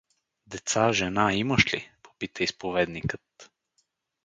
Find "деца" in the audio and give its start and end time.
0.53-0.93